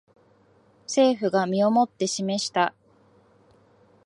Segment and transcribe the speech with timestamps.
[0.87, 2.73] 政府が身をもって示した